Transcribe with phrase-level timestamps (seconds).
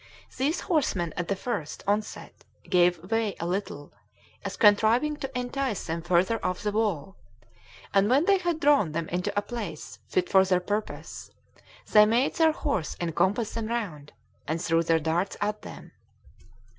[0.35, 3.93] These horsemen at the first onset gave way a little,
[4.43, 7.17] as contriving to entice them further off the wall;
[7.93, 11.29] and when they had drawn them into a place fit for their purpose,
[11.91, 14.11] they made their horse encompass them round,
[14.47, 15.91] and threw their darts at them.